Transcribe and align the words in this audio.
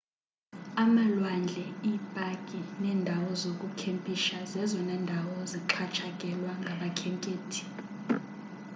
amalwandle 0.83 1.65
iipaki 1.89 2.59
neendawo 2.81 3.29
zokukhempisha 3.41 4.37
zezona 4.51 4.93
ndawo 5.05 5.37
zixhatshakelwa 5.51 6.51
ngabakhenkethi 6.61 7.63